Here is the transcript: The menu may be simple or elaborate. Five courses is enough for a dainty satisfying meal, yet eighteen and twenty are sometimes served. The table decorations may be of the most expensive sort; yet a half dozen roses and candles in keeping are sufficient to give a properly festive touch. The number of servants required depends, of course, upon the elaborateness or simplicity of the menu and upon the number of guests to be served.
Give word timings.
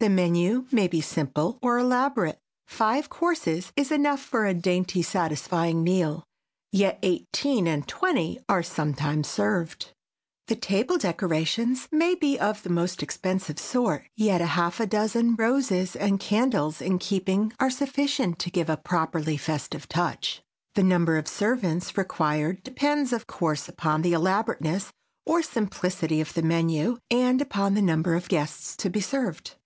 The 0.00 0.08
menu 0.08 0.64
may 0.72 0.88
be 0.88 1.02
simple 1.02 1.58
or 1.60 1.76
elaborate. 1.78 2.38
Five 2.66 3.10
courses 3.10 3.72
is 3.76 3.92
enough 3.92 4.20
for 4.22 4.46
a 4.46 4.54
dainty 4.54 5.02
satisfying 5.02 5.84
meal, 5.84 6.24
yet 6.72 6.98
eighteen 7.02 7.66
and 7.66 7.86
twenty 7.86 8.40
are 8.48 8.62
sometimes 8.62 9.28
served. 9.28 9.90
The 10.46 10.56
table 10.56 10.96
decorations 10.96 11.88
may 11.92 12.14
be 12.14 12.38
of 12.40 12.62
the 12.62 12.70
most 12.70 13.02
expensive 13.02 13.58
sort; 13.58 14.06
yet 14.16 14.40
a 14.40 14.46
half 14.46 14.78
dozen 14.88 15.34
roses 15.34 15.94
and 15.94 16.18
candles 16.18 16.80
in 16.80 16.98
keeping 16.98 17.52
are 17.60 17.68
sufficient 17.68 18.38
to 18.38 18.50
give 18.50 18.70
a 18.70 18.78
properly 18.78 19.36
festive 19.36 19.90
touch. 19.90 20.40
The 20.74 20.82
number 20.84 21.18
of 21.18 21.28
servants 21.28 21.98
required 21.98 22.62
depends, 22.62 23.12
of 23.12 23.26
course, 23.26 23.68
upon 23.68 24.00
the 24.00 24.14
elaborateness 24.14 24.90
or 25.26 25.42
simplicity 25.42 26.22
of 26.22 26.32
the 26.32 26.40
menu 26.40 26.96
and 27.10 27.42
upon 27.42 27.74
the 27.74 27.82
number 27.82 28.14
of 28.14 28.30
guests 28.30 28.74
to 28.78 28.88
be 28.88 29.02
served. 29.02 29.52